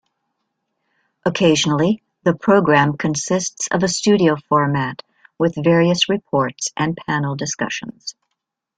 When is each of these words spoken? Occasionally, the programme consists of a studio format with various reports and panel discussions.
Occasionally, 1.27 2.01
the 2.23 2.33
programme 2.33 2.97
consists 2.97 3.67
of 3.67 3.83
a 3.83 3.87
studio 3.87 4.35
format 4.49 5.03
with 5.37 5.53
various 5.63 6.09
reports 6.09 6.69
and 6.75 6.97
panel 6.97 7.35
discussions. 7.35 8.15